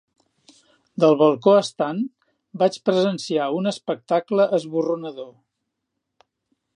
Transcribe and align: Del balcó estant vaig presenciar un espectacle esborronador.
Del 1.03 1.17
balcó 1.19 1.53
estant 1.57 1.99
vaig 2.63 2.79
presenciar 2.89 3.51
un 3.59 3.73
espectacle 3.73 4.51
esborronador. 4.59 5.33